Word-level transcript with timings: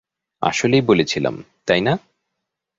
আসলেই 0.41 0.81
বলেছিলাম, 0.81 1.35
তাই 1.65 1.81
না? 1.81 1.93